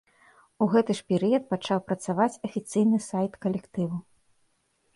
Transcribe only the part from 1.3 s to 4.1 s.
пачаў працаваць афіцыйны сайт калектыву.